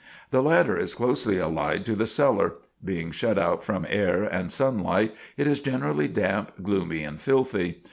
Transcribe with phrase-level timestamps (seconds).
[0.31, 2.53] The latter is closely allied to the cellar;
[2.83, 7.77] being shut out from air and sunlight, it is generally damp, gloomy, and filthy.